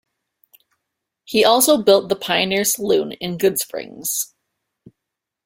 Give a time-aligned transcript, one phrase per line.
[1.25, 4.33] He also built the Pioneer Saloon in Goodsprings.